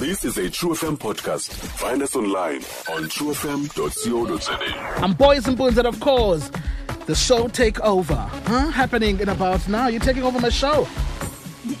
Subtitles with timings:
[0.00, 1.50] This is a True FM podcast.
[1.50, 4.58] Find us online on truefm.co.za.
[5.04, 6.50] I'm Boys and Boons, and of course,
[7.04, 8.70] the show takeover, huh?
[8.70, 9.88] Happening in about now.
[9.88, 10.88] You're taking over my show.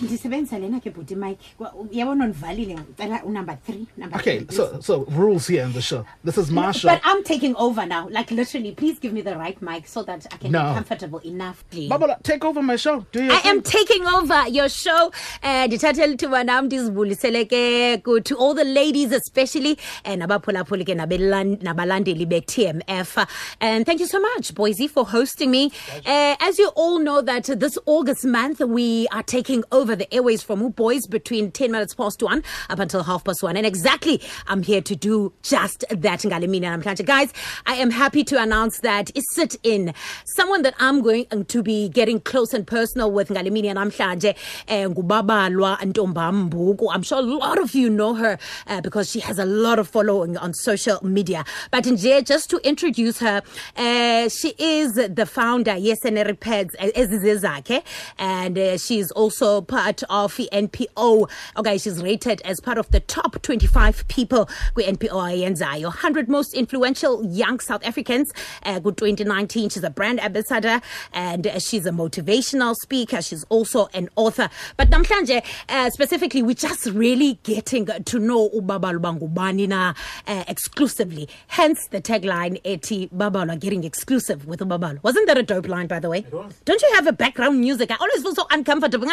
[0.00, 5.04] Ndi- ndisebenzisa lena ke bhuti mike undivalile ngicela unumber three number Okay, three, so so
[5.10, 6.04] rules here in the show.
[6.24, 6.88] This is my show.
[6.88, 10.26] but i'm taking over now like literally please give me the right mic so that
[10.32, 10.68] i can No.
[10.68, 11.90] be comfortable enough please.
[11.90, 13.04] Babala, take over my show.
[13.12, 13.30] Do you?
[13.32, 15.12] I am taking over your show.
[15.42, 22.28] Uh, ndithathe lithuba nam ndizibulisele ke to all the ladies especially and abaphulaphuli ke nabalandeli
[22.28, 23.26] be-TMF.
[23.60, 25.72] And thank you so much, Boise, for hosting me.
[26.06, 30.42] Uh, as you all know that this August month, we are taking over the airways
[30.42, 33.56] from U Boys between 10 minutes past one up until half past one.
[33.56, 36.20] And exactly, I'm here to do just that.
[36.20, 37.04] Ngalimini namhlanje.
[37.04, 37.32] Guys,
[37.66, 39.92] I am happy to announce that is sit in
[40.24, 44.36] someone that I'm going to be getting close and personal with Ngalimini namhlanje
[44.68, 46.88] eh, ngubabalwa Ntombam Mbuku.
[46.92, 49.88] I'm sure a lot of you know her uh, because she has a lot of
[49.88, 51.44] following on social media.
[51.70, 53.42] But nje, just to introduce her,
[53.76, 57.82] uh, she is the founder, yes, and ezizezakhe,
[58.18, 61.30] and uh, she's also part of the NPO.
[61.56, 67.24] Okay, she's rated as part of the top 25 people kwi-NPO ayenzayo 100 most influential
[67.26, 68.32] young South Africans
[68.64, 69.72] uh, ku-2019.
[69.72, 70.80] She's a brand ambassador
[71.12, 73.22] and she's a motivational speaker.
[73.22, 74.48] She's also an author.
[74.76, 79.94] But namhlanje, uh, specifically, we're just really getting to know uBaba Lubangubani na
[80.26, 81.28] uh, exclusively.
[81.48, 85.02] Hence the tagline, Eti Babalo getting exclusive with uBabalo.
[85.02, 86.24] Wasn't that a dope line, by the way?
[86.64, 87.90] Don't you have a background music?
[87.90, 89.08] I always feel so uncomfortable.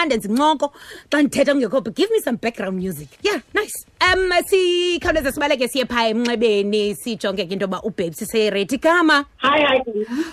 [0.58, 0.74] Incoko
[1.12, 3.10] xa ndithetha kungekho, but give me some background music.
[3.22, 3.86] Yeah, nice.
[4.02, 9.82] Um, sikhawuleze sibaleke siye phaa emnxebeni sijonge ke into yoba ubabes seyiredi gama Hi, hi.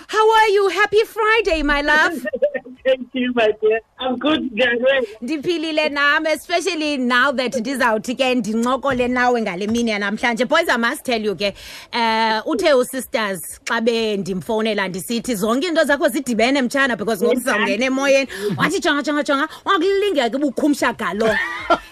[0.07, 2.13] how are you happy friday my love
[2.85, 3.79] Thank you, my dear.
[4.05, 5.07] I'm good, January.
[5.21, 10.45] ndiphilile nam especially now that ndizawuthi ke ndincokole nawe ngale mini yanamhlanje.
[10.47, 11.53] Boys i must tell you ke
[11.93, 18.27] uh uthe usisters xa bendimfowunela ndisithi zonke into zakho zidibene mtshana because ngoku sizawungena emoyeni.
[18.57, 21.35] Wathi jonga jonga jonga wakulinga ke bukhumsha galo.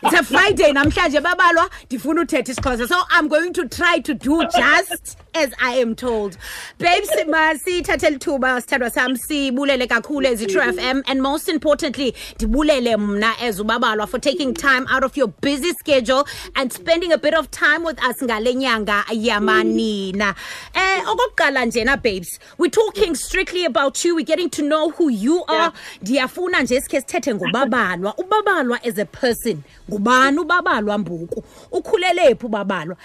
[0.03, 2.87] It's a friday namhlanje babalwa ndifuna uthetha isixhosa.
[2.87, 6.37] So i'm going to try to do just as i am told.
[6.77, 12.02] Babes masithathe lithuba sithandwa sam sibulele kakhulu ezi true fm and most importantly
[12.35, 16.23] ndibulele mna as ubabalwa for taking time out of your busy schedule
[16.55, 20.35] and spending a bit of time with us ngale nyanga yamanina.
[20.73, 24.15] Eh okokuqala njena babes we're talking strictly about you.
[24.15, 25.71] We're getting to know who you are.
[26.01, 28.15] Ndiyafuna nje sikhe sithethe ngobabalwa.
[28.17, 31.43] Ubabalwa as a person ngubani ubabalwa mbuku?
[31.71, 32.97] Ukhulele phi ubabalwa?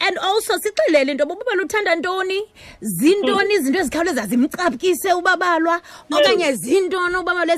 [0.00, 2.42] And also sixelele into yoba ubabalwa uthanda ntoni?
[2.80, 5.80] Zintoni izinto ezikhawuleza zimcaphukise ubabalwa?
[6.10, 7.56] Okanye zintoni ubabalwa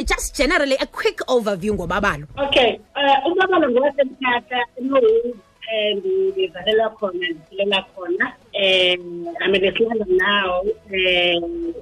[0.00, 5.34] ezimkhathazayo just generally a quick overview ngobabalwa Okay, uh, ubaba ngowasemthatha eNorway
[5.72, 11.74] and ngizalela khona ndikhulela khona um I'm in East London now um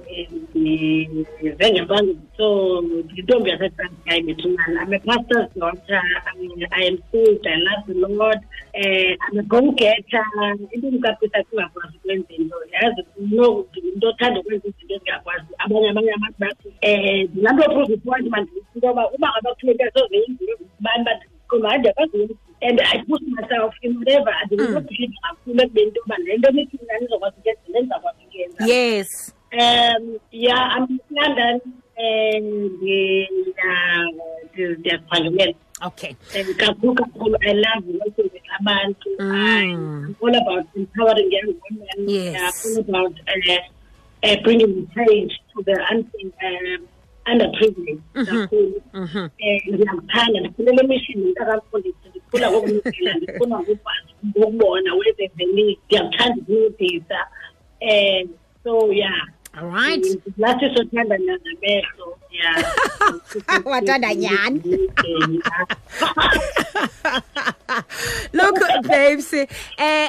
[0.55, 2.83] ndize ngempango so
[3.15, 8.39] yintombi yaseTranskei bethunana I'm a pastor's daughter I, I am saved I love the Lord
[8.75, 10.25] uh, I'm a go-getter
[10.71, 15.47] into endicapisa kungakwazi ukwenza into yazi no ndingumntu othanda ukwenza izinto ezingakwazi.
[15.57, 19.91] Abanye abanye abantu bathi um ndilaa nto prove point mandithi into yoba uba ngaba kufuneka
[19.93, 25.99] sozenziwe ngubani but kodwa andiyakwazi and I push myself in whatever andinokuphinde kakhulu ekubeni into
[25.99, 29.35] yoba le nto nithi mna nizokwazi ukenza le ndizakwazi ukuyenza yes.
[29.51, 31.61] Um yeah i'm in london
[31.97, 32.81] and
[34.57, 36.15] ndiyaziphangelela okay.
[36.35, 37.05] And kakhulu
[37.41, 39.09] i love working with abantu.
[39.19, 42.09] I'm all about empowering young women.
[42.09, 42.65] Yes.
[42.65, 46.11] i'm all about uh, uh, bringing change to the un-
[46.43, 46.87] um,
[47.25, 48.81] underprivileged kakhulu.
[48.93, 49.29] Um
[49.67, 55.77] ndiyakuthanda ndifunele emishini mntakamfundisi ndifuna ngokunikela ndifuna ngokwazi ngokubona where there's a need.
[55.85, 57.19] Ndiyakuthanda ukuncedisa
[57.81, 58.29] um
[58.63, 59.21] so yeah.
[59.53, 60.05] All right.
[60.37, 62.61] Lathi sothanda nangamehlo yeah
[63.65, 64.61] Wathanda nyani.
[65.03, 65.41] Yeah.
[68.33, 69.47] look babes eh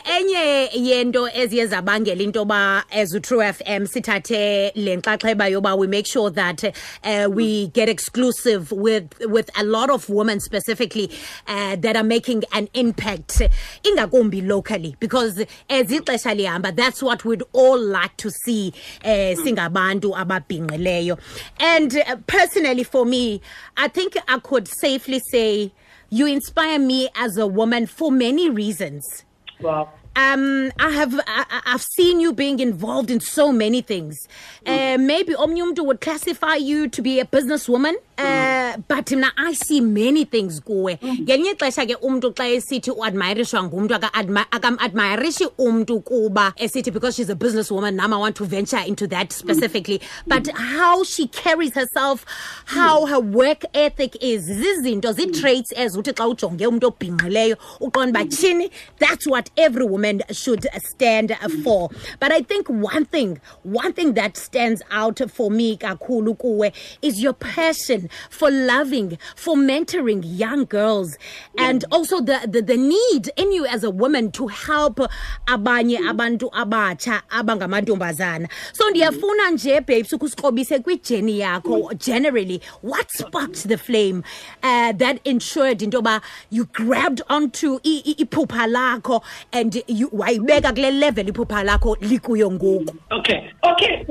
[0.05, 6.07] enye yento eziye zabangela into ba as u-true fm sithathe le nxaxheba yoba we make
[6.07, 6.65] sure that
[7.05, 11.11] uh, we get exclusive with with a lot of women specifically
[11.49, 13.43] uh, that are making an impact
[13.85, 15.39] ingakumbi locally because
[15.69, 18.73] as ixesha lihamba that's what we'd all like to see
[19.05, 21.19] uh, singabantu ababhinqileyo
[21.59, 23.41] and uh, personally for me
[23.77, 25.73] i think i could safely say
[26.11, 29.25] you inspire me as a woman for many reasons.
[29.61, 29.89] Wow.
[30.17, 34.27] Um, I have I, I've seen you being involved in so many things.
[34.67, 39.81] Uh, maybe umuntu would classify you to be a businesswoman Uh, but mna i see
[39.81, 40.99] many things kuwe.
[41.03, 41.19] Mm.
[41.21, 47.35] Ngelinye ixesha ke umntu xa esithi uadmirishwa ngumntu akam-admirishi umntu kuba esithi because she's a
[47.35, 49.33] businesswoman nam i want to venture into that mm.
[49.33, 50.01] specifically.
[50.27, 52.27] But how she carries herself
[52.67, 53.09] how mm.
[53.09, 59.27] her work ethic is zizinto zii-traits ezuthi xa ujonge umntu obhinqileyo uqonda uba tyhini that's
[59.27, 61.35] what every woman should stand
[61.65, 61.89] for.
[62.21, 67.23] But i think one thing one thing that stands out for me kakhulu kuwe is
[67.23, 71.17] your passion for loving for mentoring young girls.
[71.57, 74.99] And also the, the the need in you as a woman to help
[75.47, 78.49] abanye abantu abatsha abangamantombazana.
[78.73, 82.61] So ndiyafuna nje babes ukusikrobise kwijeni yakho generally.
[82.83, 84.23] What sparked the flame
[84.63, 89.23] uh, that ensured into yoba you grabbed onto iphupha lakho
[89.53, 92.97] and you wayibeka kule level iphupha lakho likuyo ngoku?
[93.11, 93.51] Okay.
[93.63, 94.07] Okay.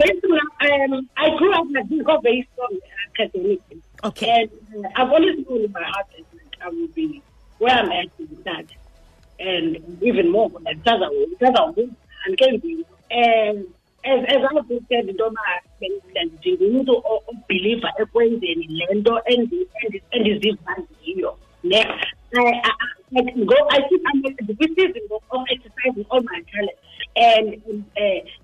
[0.61, 2.79] Um, I grew up like this, got very strong.
[4.03, 4.49] Okay.
[4.73, 7.21] And uh, I've always known in my heart that I will be
[7.57, 8.65] where I'm at with that.
[9.39, 11.09] And even more, that does a
[11.39, 12.85] does a move and be.
[13.11, 13.67] And
[14.05, 15.39] as as I was said, noma
[16.25, 21.85] ndingumuntu o- obeliever ekwenzeni nto endi- endi- endiziva ndiyo ne
[22.35, 22.71] I, I,
[23.17, 26.79] I, go, I I'm at the season of, exercising all my talents.
[27.15, 27.83] And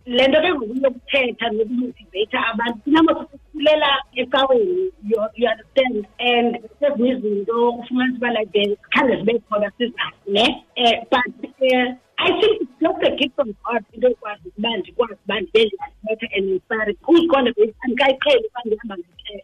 [0.05, 7.09] le nto ke ngoku yokuthetha nokumotiveyitha abantu kunama sikulela ecaweni you you understand and sezinye
[7.11, 13.03] izinto ufumanisa uba like khange zibe khona sizazi ne um but um I think just
[13.03, 17.51] a gift from God into yokwazi ukuba ndikwazi uba ndibe ndiyathetha and inspiring who's gonna
[17.57, 18.95] be andikayiqheli uba ndihamba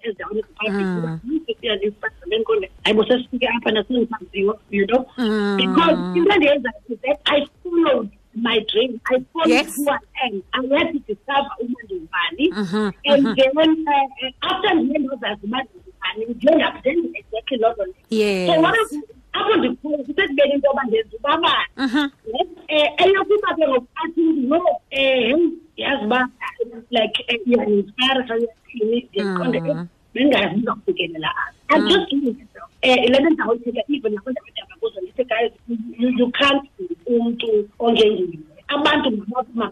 [0.04, 0.44] ezindaweni
[2.18, 5.06] zepublic hayibo sesifike apha nasendisaziyo you know
[5.58, 9.00] because into endiyenzayo is that I followed my dream.
[9.14, 9.76] I followed Yes.
[9.76, 10.42] who I am.
[10.54, 12.46] I had to discover uma ndingubani.
[13.06, 18.54] And then uh, after ndiye ndozazi uba ndingubani ndiye ndazenza exactly loo nto leyo.
[18.56, 18.76] So what
[19.58, 22.50] Ndikhulu kusekubeni into yoba ndenza ubabani um
[23.04, 26.30] eyokuba ke ngoku athi no um heyi yazi uba
[26.90, 29.74] like eh, uyathini ndiqonde ke
[30.14, 31.76] bengazi ndizawufikelela apha.
[31.76, 32.36] I'm just um
[32.84, 35.52] le nto ndizawuyithetha even abadala kuzo ndithi guys
[36.00, 36.70] you, you can't
[37.06, 39.08] umntu ongengiwe abantu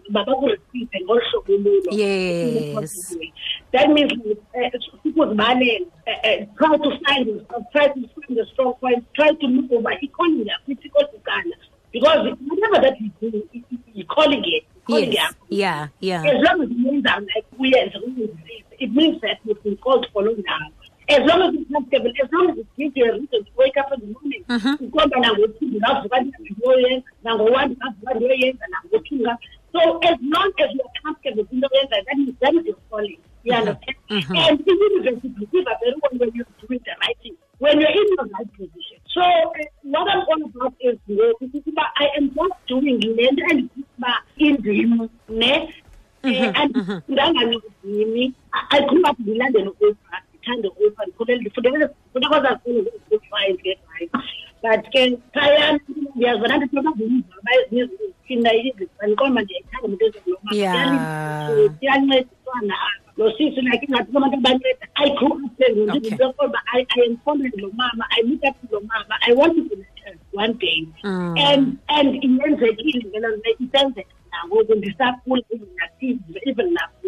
[0.10, 1.92] mabakuresive ngolu hlobo olulo.
[1.92, 3.18] Yes.
[3.72, 4.12] that means
[5.22, 9.30] uh, sikuzibalele uh, uh, try to find uh, try to find the strong point try
[9.36, 9.98] to look over.
[10.02, 11.56] Economy yakho isikosukana
[11.92, 15.24] because whatever that you do i- i- you're calling it calling yes.
[15.24, 16.24] yakho yeah yeah.
[16.26, 20.38] As long as uyenza like uyenza uyenzile it means that you've been called for long
[20.46, 20.68] now.
[21.10, 23.78] As long as it's comfortable as long as it gives you a reason to wake
[23.78, 24.44] up in the morning
[24.82, 29.18] ukhomba nango-two ndingavuka ndiyoyenza nango-one ndingavuka ndiyoyenza nango-two
[29.74, 33.20] so as long as you're comfortable into oyenzayo that means that is your calling.
[33.44, 37.90] You understand and i-university receive very well when you're doing the right thing when you're
[37.90, 38.98] in your right position.
[39.14, 39.52] So uh,
[39.84, 45.10] what i'm all about is ngoku ukuba i am just doing nto endithi uba indim
[45.30, 45.74] ne?
[46.24, 46.76] Eh, and
[47.08, 48.34] ndangancedini
[48.72, 54.18] i grew up ndilandele u-opera ndithande u-opera ndikhulele ndifundele ndifunda kwazazikolo ngezifive ngedrayive
[54.64, 55.80] but ke phayana
[56.16, 58.52] ndiyazibona ndithi noba ndiyizaba ezinye izinto ziphinda
[59.00, 61.70] andiqonda uba ndiyayithanda into eziloma Yeah.
[61.80, 65.76] kuyancediswana apha lo sisi like abantu abanceda i grew up Okay.
[65.84, 68.06] ndindinto yokuba i I am following lo mama.
[68.18, 69.16] I look up to lo mama.
[69.28, 70.80] I want to be like one day.
[71.04, 71.36] Mm.
[71.50, 71.64] and
[71.98, 77.08] and iyenzekile ngelo nto isenzeka nangoku ndisakhula even nakids even naku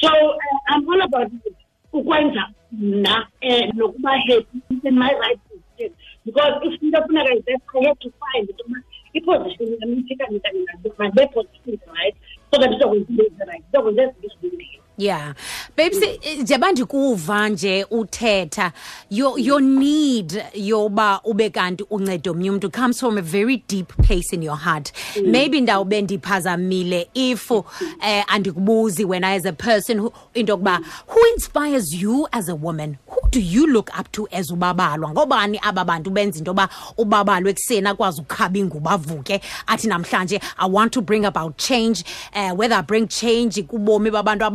[0.00, 1.54] so uh, i'm all about it.
[1.92, 5.92] ukwenza mna um nokuba happy in my right position
[6.24, 8.80] because if into efuneka izenza i have to find into yoba
[9.12, 10.66] iposition yam ithikanye kanye
[10.98, 12.16] mandibe position right?
[12.50, 15.34] So that ndizokwenza into ezirayithi ndizokwenza ezinto ezilungileyo yeah.
[15.76, 18.72] Babes eh, njengoba ndikuva nje uthetha
[19.10, 22.70] your, your need yoba ube kanti unceda omnye umntu.
[22.70, 24.92] Comes from a very deep place in your heart.
[25.24, 31.92] Maybe ndawube ndiphazamile if eh, andikubuzi wena as a person who- into yokuba who inspires
[32.02, 32.96] you as a woman?
[33.06, 35.10] Who do you look up to as ubabalwa?
[35.10, 36.68] Ngobani aba bantu benza into yoba
[36.98, 39.40] ubabalwa ekuseni akwazi ukukhaba ingubo avuke.
[39.66, 42.04] Athi namhlanje i want to bring about change.
[42.34, 44.50] Uh, whether i bring change kubomi babantu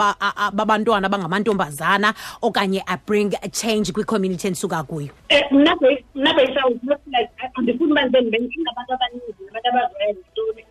[0.53, 5.09] babantwana abangamantombazana okanye i bring change kwicommunity endisuka kuyo.
[5.51, 5.75] Um mna
[7.55, 10.65] andifuni uba ndibe ndinabantu abaninzi nabantu ntoni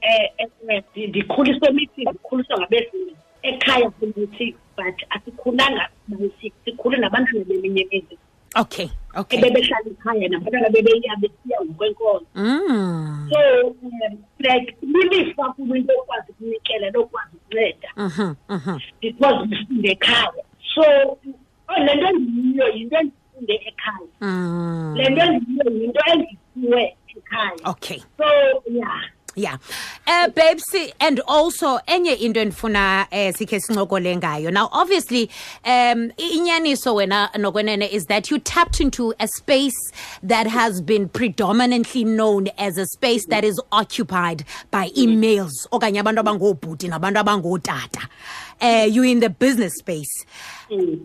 [0.66, 8.18] um ndikhuliswe emithini ndikhuliswa ngabefini ekhaya simethi but asikhulanga bayisik sikhule nabantwana beminye imizi
[8.56, 9.38] okay okay.
[9.38, 13.30] Ebebehlala ekhaya nabantwana bebeya besiya ngokwenkonzo mm.
[13.30, 13.40] so
[13.82, 17.88] um like lilifa kulo into okwazi ukunikela lokwazi ukunceda.
[17.96, 18.78] Mhm, mhm.
[19.00, 20.44] because ndifunde ekhaya.
[20.74, 20.82] So
[21.68, 24.08] oh, le nto endiyiyo yinto endifunde ekhaya.
[24.20, 24.94] Mm.
[24.96, 27.64] le nto endiyiyo yinto endisiwe ekhaya.
[27.64, 27.98] Okay.
[28.18, 28.24] So
[28.70, 29.00] yeah
[29.34, 29.56] yeah.
[30.06, 30.64] Uh babes
[31.00, 34.52] and also enye into endifuna eh sikhe sincokole ngayo.
[34.52, 35.30] Now obviously
[35.64, 42.04] um inyaniso wena nokwenene is that you tapped into a space that has been predominantly
[42.04, 48.08] known as a space that is occupied by emails okanye abantu abangoobhuti nabantu abangootata
[48.64, 50.24] uh, you in the business space.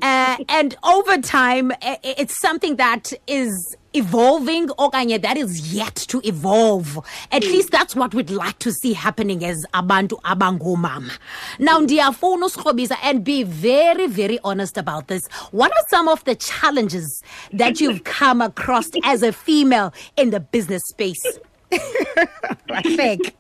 [0.02, 4.68] Uh, and over time it's something that is evolving.
[4.68, 6.98] Okanye that is yet to evolve.
[7.32, 11.12] At least that's what we'd like to see happening as abantu abangomama.
[11.60, 15.28] Now ndiyafuna usikrobisa and be very very honest about this.
[15.52, 20.40] What are some of the challenges that you've come across as a female in the
[20.40, 21.40] business space?
[22.96, 23.36] Fake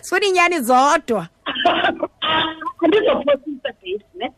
[0.00, 1.28] sifuna inyani zodwa
[2.82, 4.28] andizophosisa base ne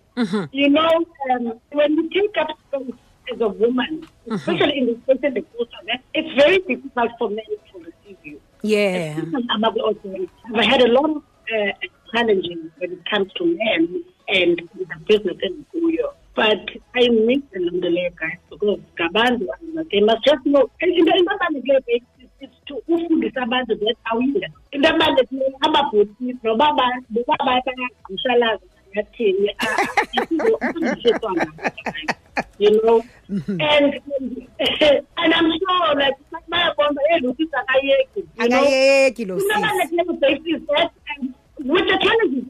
[0.53, 0.91] you know
[1.31, 2.95] um, when you take up space
[3.33, 7.45] as a woman especially in the space in the culture it's very difficult for men
[7.73, 9.17] to receive you yeah
[9.51, 10.09] I have also.
[10.55, 11.73] I've had a lot of uh,
[12.13, 16.13] challenges when it comes to men and the business in Kuyo.
[16.35, 16.65] But
[16.95, 19.47] I miss the guys because Gabandu,
[19.91, 20.71] they must just know.
[20.81, 22.05] And in the London it's
[22.41, 26.67] it's to ufundisa abantu that awile into ebalulekileyo ababhotisi noba
[27.11, 27.35] noba
[30.61, 31.31] afundisiswa
[32.59, 33.03] you know?
[33.29, 34.01] And
[35.17, 36.17] and i'm sure like
[36.51, 42.45] bayabona Lucy akayeki akayeki lo Into sis ebalulekileyo babe is that um, with the challenges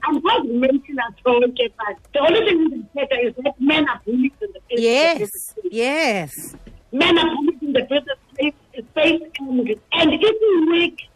[0.00, 4.60] andikwazi umenshina zonke but the only thing ndizithetha is that men are bullied in the
[4.68, 6.56] business yes yes.
[6.92, 8.54] Men are bullied in the business space,
[8.90, 11.09] space and, and if you weak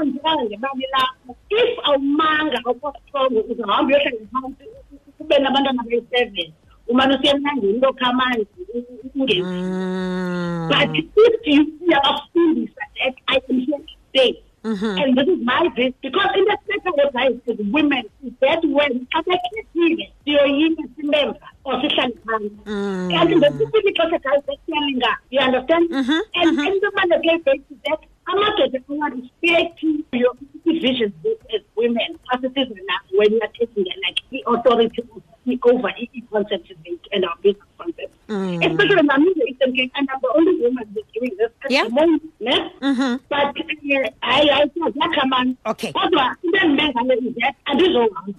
[0.00, 4.64] and if awuqondelanga ngemali lakho if awumanga awukwastrongo uzahamba uyohlala phantsi
[5.20, 6.52] ube nabantwana beyi-seven
[6.88, 8.46] umane usiya emnangeni lokha amanzi
[9.14, 10.68] ungezi Mm.
[10.68, 14.42] but if you uyabafundisa that I am here to stay.
[14.62, 14.98] Mm-hmm.
[15.00, 18.04] And this is my bit because in the second guys as women.
[18.22, 25.40] Is that when abakhethile siyoyika simemba or sihlale phansi and ngesifithi xa seguys sesiyalinga you
[25.40, 25.88] understand?
[25.90, 26.20] Mm-hmm.
[26.34, 26.66] And mm-hmm.
[26.66, 30.34] and the baluleke is that amadoda awarespect your
[30.66, 31.12] visions
[31.54, 32.18] as women.
[32.32, 35.02] As it is now when you are taking like the authority
[35.64, 36.72] over i-concept
[37.12, 38.12] and our business concept.
[38.28, 41.84] Especially nami Eastern Cape and I'm the only woman who's doing this at Yeah.
[41.84, 42.70] the moment ne
[43.28, 43.52] but uh,
[44.22, 45.92] hayi hayi siyakhamani Okay.
[45.92, 48.34] kodwa into endimengale is that andizohamba.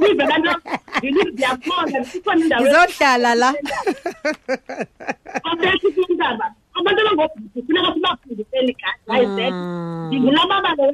[0.10, 0.54] Ive laa nto
[0.98, 3.54] ndilive ndiyakhona ikhona indawo izohlala la.
[6.10, 8.76] Intaba abantu abangobhuti funeka sibafundiseni
[9.08, 9.52] guys that
[10.06, 10.88] ndingulamabala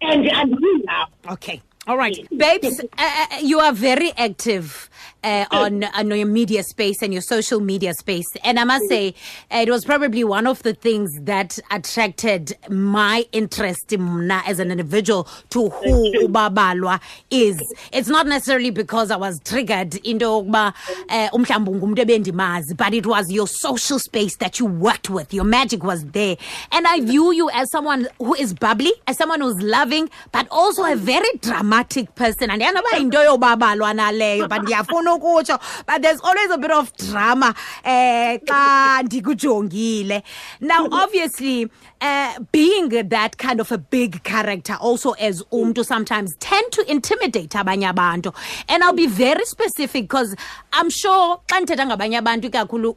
[0.00, 1.60] and andiyilapho Okay.
[1.86, 2.28] All right.
[2.36, 4.89] Babes, uh, you are very active
[5.24, 8.26] uh, on, on your media space and your social media space.
[8.44, 9.14] And I must say,
[9.50, 14.70] uh, it was probably one of the things that attracted my interest in as an
[14.70, 17.00] individual to who Ubabalwa
[17.30, 17.60] is.
[17.92, 20.74] It's not necessarily because I was triggered into yokuba,
[21.08, 25.32] uh, but it was your social space that you worked with.
[25.34, 26.36] Your magic was there.
[26.72, 30.84] And I view you as someone who is bubbly, as someone who's loving, but also
[30.84, 32.50] a very dramatic person.
[32.50, 37.54] And noba yinto yobabalwa naleyo, but ndiyafuna ukutsho, but there's always a bit of drama
[37.84, 40.22] eh xa ndikujongile.
[40.60, 46.72] Now obviously uh, being that kind of a big character also as umntu sometimes tend
[46.72, 48.34] to intimidate abanye abantu.
[48.68, 50.34] And I'll be very specific because
[50.72, 52.96] I'm sure xa ndithetha ngabanye abantu ikakhulu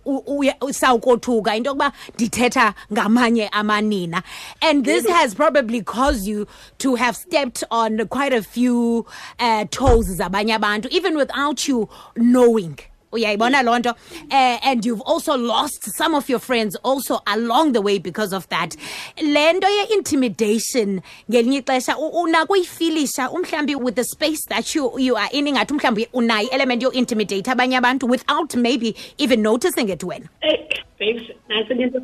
[0.72, 4.24] sawukothuka into yokuba ndithetha ngamanye amanina.
[4.62, 6.48] And this has probably caused you
[6.79, 9.05] to have stepped on quite a few
[9.39, 12.75] uh, toes zabanye abantu even without you knowing.
[13.13, 13.91] uyayibona loo nto?
[14.31, 18.50] Uh, and you've also lost some of your friends also along the way because of
[18.50, 18.75] that.
[19.22, 25.15] Le nto ye-intimidation ngelinye ixesha u- unako uyifilisha umhlawumbi with the space that you, you
[25.15, 30.27] are in ingathi umhlawumbi unayo i-element yo-intimidate abanye abantu without maybe even noticing it wena.
[30.41, 30.67] Hey,
[31.00, 32.00] I think into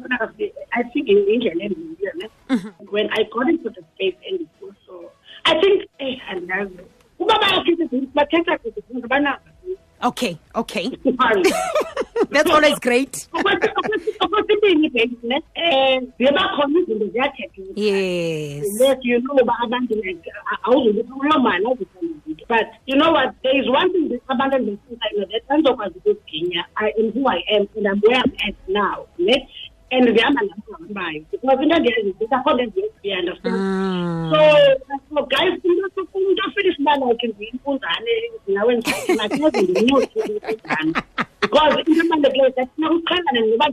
[0.72, 2.30] I in indlela
[2.92, 5.12] when I got into the space and it was so
[5.46, 6.80] I think eh andazi
[7.20, 9.40] uba bayakhithi bathetha kuthi ngabana
[10.04, 10.90] okay okay.
[12.32, 13.28] That's always great.
[14.20, 15.42] Okwesibini babes ne
[16.18, 20.32] ziyabakhona izinto ziyathethwa yes Yes, you know abantu like
[20.64, 23.34] awuzukuthi kuloo mali awuzuthanda izinto but you know what?
[23.44, 27.68] There is one thing that abantu endisinsayo that andizokwazi ukuziginya i am who i am
[27.78, 29.48] and i'm where i'm at now ne
[29.92, 33.56] and ndihamba lapho hambayo because into endiyazi ukuthi akho nto endiyenza you understand?
[33.56, 34.30] Ah.
[34.32, 34.38] So
[34.94, 35.54] uh, so guys
[36.96, 38.12] into umntu ofilish uba ndiyimpunzane
[38.48, 40.20] nawe ndinakuyazi ndimnyothi
[41.42, 43.66] because into ebalulekileyo sathina kuqhelane ngoba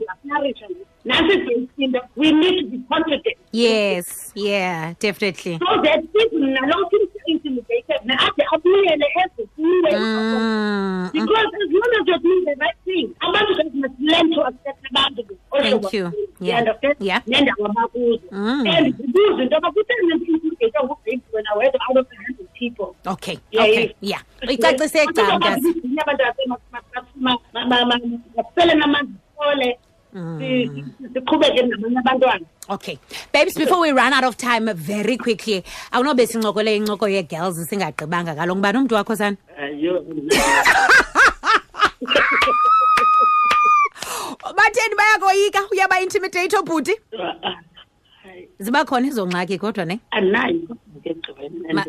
[1.78, 3.36] into we need to be confident.
[3.52, 5.58] Yes yeah definitely.
[5.58, 6.88] So that if mna lo
[7.26, 13.06] intimidated na ade abuyele ezikuwe Mm, because as long as you're doing the right thing
[13.20, 15.22] abantu guys must learn to accept abantu
[15.62, 16.04] Thank you.
[16.04, 16.58] You Yeah.
[16.58, 16.96] understand?
[17.00, 17.20] Yeah.
[17.26, 18.20] nendawo abakuzo.
[18.32, 18.66] Mm.
[18.66, 22.25] and zibuze into yoba kutheni intimidate ngubheki wena wedwa out of hundred
[22.58, 22.96] people.
[23.06, 24.22] Okay Yeah, okay yeah.
[24.48, 25.74] uyicacise gca mntazi
[27.54, 29.78] Abanye abantu basele namanzi sole
[31.14, 32.46] siqhubeke nabanye abantwana.
[32.68, 32.98] Okay.
[33.32, 38.58] Babes, before we run out of time very quickly, awunobe sincokole incoko ye-girls singagqibanga kaloku.
[38.58, 39.36] Ngubani umntu wakho sana
[44.56, 45.60] batheni bayakoyika?
[45.72, 46.94] Uyaba-intimidate obhuti
[48.58, 50.00] ziba khona izo ngxaki kodwa ne?
[50.10, 50.76] Anayo Ma-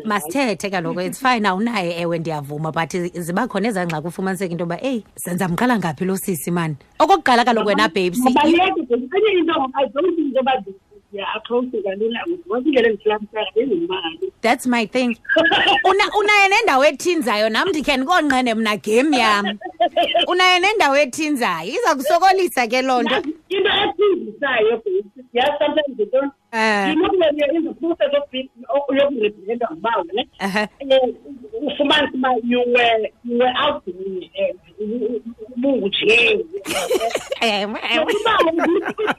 [0.04, 1.00] masithethe kaloku.
[1.00, 5.48] It's fine awunaye ewe ndiyavuma but ziba khona ezaa ngxaki ufumaniseka into yoba eyi senza
[5.48, 10.18] mqala ngaphi lo sisi mani okokuqala kaloku wena babes mabaleke enye into i don't think
[10.18, 10.52] into yoba
[11.12, 15.16] ndiya-approache kalula wasingele ndihlamsaka bengimali that's my thing.
[15.84, 19.58] Una- unaye nendawo ethinzayo nam ndikhe ndikonqene mna game yam.
[20.26, 23.16] Unaye nendawo ethinzayo iza kusokolisa ke loo nto.
[23.48, 24.82] Into ethinzisayo
[25.32, 26.88] yes sometimes Eh.
[26.88, 31.14] you know when you're in the process of being yokurepresenta ngubawo ne Eh,
[31.62, 34.30] ufumanise uba you were you were out doing
[35.56, 36.46] ubungujeyi
[37.40, 38.12] Ewe, ewe.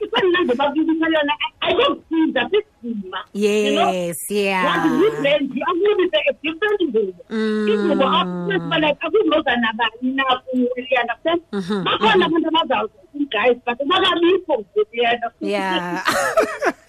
[0.00, 4.84] isanilande babikisa yona ayikokusiza sisigima yes yeah.
[4.84, 7.14] A different ngubo
[7.68, 8.98] ingubo akuba like
[9.56, 10.24] nabani na
[11.02, 11.42] understand?
[11.84, 12.92] Bakhona abantu abazawuza
[13.66, 14.96] but bakabikho ngoku
[15.40, 16.04] yeah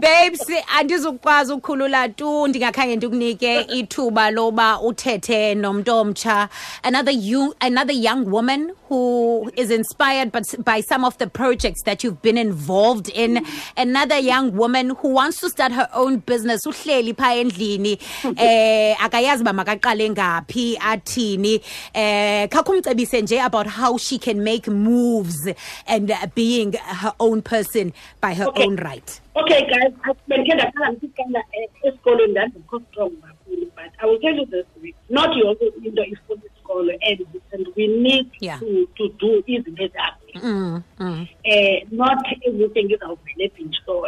[0.00, 0.46] babes
[0.78, 2.46] andizukwazi ukukhulula tu.
[2.48, 6.48] Ndingakhange ndikunike ithuba loba uthethe nomntu omtsha
[6.82, 12.04] another you another young woman who is inspired but by some of the projects that
[12.04, 13.44] you've been involved in.
[13.76, 17.98] Another young woman who wants to start her own business uhleli phaa endlini.
[18.42, 21.60] Eh akayazi uba makaqale ngaphi athini.
[21.94, 25.48] Eh khakumcebise nje about how she can make moves
[25.86, 28.64] and uh, being her own person by her Okay.
[28.64, 29.01] own right
[29.34, 29.92] Okay, guys,
[30.28, 31.40] bendikhe ndaqala ndisiqala
[31.86, 36.42] esikolweni ndandikho strong kakhulu but I will tell you this week, not yonke into ifuna
[36.46, 38.58] isikolo and and we need Yeah.
[38.58, 39.88] to to do izinto
[40.34, 41.26] mm.
[41.44, 44.06] eh not everything izawuvele ebhintsho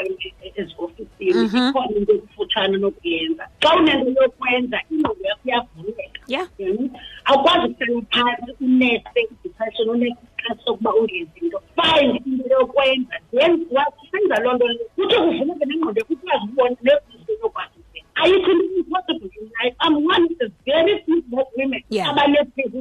[0.56, 6.48] eziofisini ikhona into ekufutshane nokuyenza xa unento yokwenza ingqondo iyavuleka yeah.
[7.24, 13.66] Awukwazi ukuhlala phantsi unese i-depression unese isikhathi sokuba ungenzi into find into yokwenza then
[14.14, 19.30] wasenza loo nto kuthi kuvuleke nengqondo yakho ukwazi ukubona nezinto yokwazi ukwenza ayikho into impossible
[19.86, 22.08] i'm one of the very few black women Yeah.
[22.10, 22.74] abaneplaces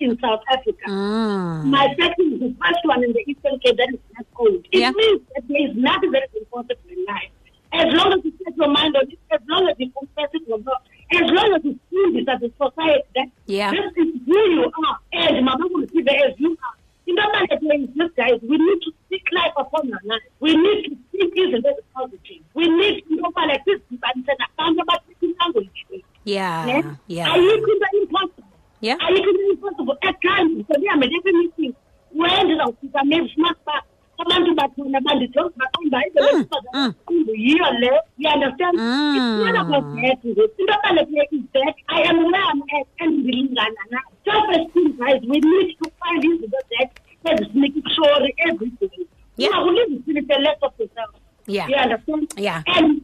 [0.00, 1.64] in south africa mm.
[1.70, 4.66] my second is the first one in the Eastern Cape that is not cold.
[4.70, 4.90] It Yeah.
[4.92, 7.30] means that there is nothing that is impossible in life.
[7.72, 10.42] As long as you set your mind on it, as long as you confess it
[10.46, 10.78] with God,
[11.12, 13.70] as long as you feel this as a society that Yeah.
[13.70, 16.76] this is who you are, and Mama will see that as you are.
[17.06, 20.22] In the matter is this guys, we need to speak life upon our life.
[20.40, 22.42] We need to speak even very positive.
[22.54, 25.70] We need to know like this and say abantu abathi language.
[26.24, 26.66] yeah
[27.08, 28.44] yeah Ayikho into impossible.
[28.80, 31.74] yeah ayikho into impossible at times sendihambe ndiye meeting
[32.14, 33.82] where ndizawufika maybe smart uba
[34.18, 39.16] abantu bakhona bandijonge baqonda indlelaqumbu yiyo le you understand Mm.
[39.16, 42.18] it's not about that ngoku into ebalulekileyo is that i am
[42.74, 46.90] where am at and ndilingana nayo self esteem guys we need to find izinto that
[47.24, 48.88] ezisinike ikushory every day
[49.36, 49.52] Yeah.
[49.62, 51.10] ungakulizisilise less of yourself
[51.46, 51.70] Yeah.
[51.70, 52.62] you understand Yeah.
[52.66, 53.00] and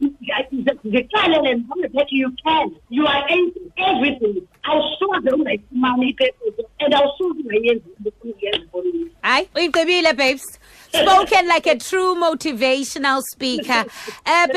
[0.85, 7.83] ngixelele nome that you can you are able everything awusoze ungayifumani ipepezo and awusoze ungayenzi
[7.97, 10.59] into ofuna uyenza ebomini hayi uyigqibile babes
[10.93, 13.85] spoken like a true motivational speaker.
[14.25, 14.47] Uh,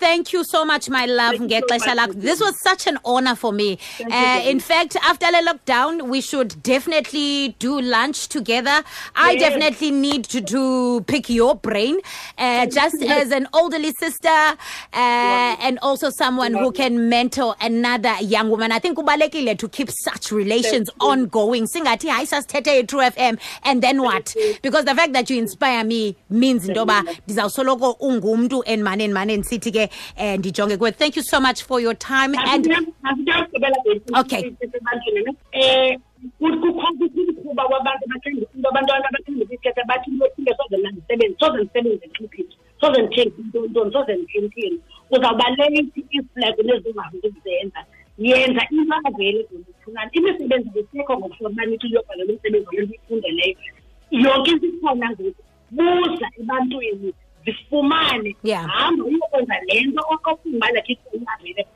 [0.00, 0.44] thank you.
[0.44, 1.36] so much my love.
[1.36, 3.78] So much, this was such an honor for me.
[4.10, 8.82] Uh, in fact after the lockdown we should definitely do lunch together.
[9.16, 9.40] I Yes.
[9.40, 11.98] definitely need to do pick your brain
[12.38, 14.56] uh, just as an elderly sister uh,
[14.92, 18.70] and also someone who can mentor another young woman.
[18.72, 21.64] I think kubalekile to keep such relations ongoing.
[21.66, 24.34] Singathi hayi sasithethe i-true fm and then what?
[24.62, 28.64] because the fact that you inspire me means into yoba ndizawusoloko ungumntu
[29.06, 32.66] ndimane ndisithi ke um ndijonge kuwe thank you so much for your time and
[34.14, 34.52] Okay.
[34.60, 36.00] ebantwini ne?
[37.54, 39.08] Wabantu bathenge into abantwana
[39.86, 42.08] bathi into soze nandisebenzi soze ndisebenze
[42.80, 43.02] soze
[43.40, 44.12] intontoni soze
[45.10, 47.80] uzawuba leyithi iflag nezingahamba uzenza
[48.18, 48.98] yenza into
[49.84, 53.56] to imisebenzi isekho ngokuhlobo uba nithi uyobhalela umsebenzi wale nto uyifundeleyo.
[54.10, 55.42] Yonke into ikhona ngoku
[55.76, 61.66] buza ebantwini zifumane hamba uyokwenza le nto okofuna uba lakhe ikhonavele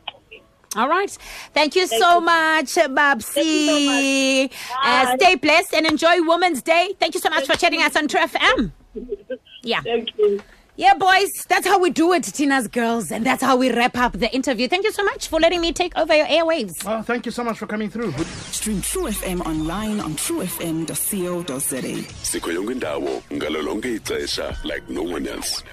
[0.76, 1.11] All right.
[1.54, 4.50] Thank you so much, Babsi.
[4.50, 4.66] So.
[4.84, 6.94] Uh, stay blessed and enjoy Women's Day.
[7.00, 8.72] Thank you so much for chatting us on True FM.
[9.62, 9.80] Yeah.
[9.80, 10.40] thank you
[10.79, 14.12] Yeah, boys, that's how we do it, Tina's girls, and that's how we wrap up
[14.12, 14.69] the interview.
[14.69, 16.85] Thank you so much for letting me take over your airwaves.
[16.87, 18.12] Oh, thank you so much for coming through.
[18.53, 22.05] Stream True FM online on truefm.co.za.
[22.23, 25.64] sikho yonke indawo ngalo lonke ixesha like no one else